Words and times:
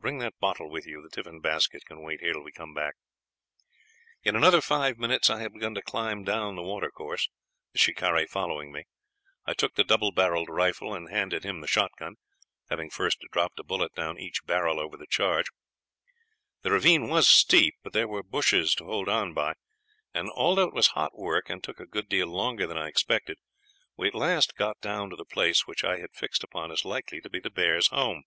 Bring 0.00 0.18
that 0.18 0.40
bottle 0.40 0.68
with 0.68 0.86
you; 0.88 1.00
the 1.00 1.08
tiffin 1.08 1.40
basket 1.40 1.86
can 1.86 2.02
wait 2.02 2.20
here 2.20 2.32
till 2.32 2.42
we 2.42 2.50
come 2.50 2.74
back.' 2.74 2.96
In 4.24 4.34
another 4.34 4.60
five 4.60 4.98
minutes 4.98 5.30
I 5.30 5.40
had 5.40 5.52
begun 5.52 5.72
to 5.76 5.82
climb 5.82 6.24
down 6.24 6.56
the 6.56 6.62
watercourse 6.64 7.28
the 7.72 7.78
shikaree 7.78 8.26
following 8.26 8.72
me. 8.72 8.82
I 9.46 9.54
took 9.54 9.76
the 9.76 9.84
double 9.84 10.10
barreled 10.10 10.48
rifle 10.50 10.92
and 10.92 11.08
handed 11.10 11.44
him 11.44 11.60
the 11.60 11.68
shotgun, 11.68 12.16
having 12.68 12.90
first 12.90 13.20
dropped 13.30 13.60
a 13.60 13.62
bullet 13.62 13.94
down 13.94 14.18
each 14.18 14.44
barrel 14.44 14.80
over 14.80 14.96
the 14.96 15.06
charge. 15.06 15.46
The 16.62 16.72
ravine 16.72 17.08
was 17.08 17.30
steep, 17.30 17.76
but 17.84 17.92
there 17.92 18.08
were 18.08 18.24
bushes 18.24 18.74
to 18.74 18.84
hold 18.84 19.08
on 19.08 19.32
by, 19.32 19.54
and 20.12 20.28
although 20.30 20.64
it 20.66 20.74
was 20.74 20.88
hot 20.88 21.16
work 21.16 21.48
and 21.48 21.62
took 21.62 21.78
a 21.78 21.86
good 21.86 22.08
deal 22.08 22.26
longer 22.26 22.66
than 22.66 22.76
I 22.76 22.88
expected, 22.88 23.38
we 23.96 24.08
at 24.08 24.14
last 24.16 24.56
got 24.56 24.80
down 24.80 25.08
to 25.10 25.16
the 25.16 25.24
place 25.24 25.68
which 25.68 25.84
I 25.84 25.98
had 25.98 26.12
fixed 26.12 26.42
upon 26.42 26.72
as 26.72 26.84
likely 26.84 27.20
to 27.20 27.30
be 27.30 27.38
the 27.38 27.48
bears' 27.48 27.88
home. 27.88 28.24